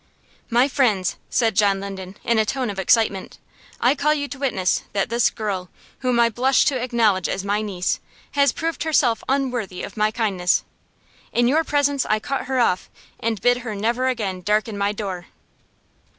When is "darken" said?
14.41-14.75